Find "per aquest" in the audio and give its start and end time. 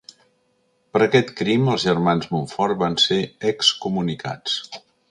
0.95-1.29